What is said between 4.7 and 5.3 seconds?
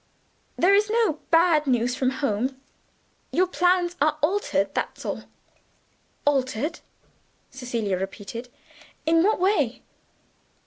that's all."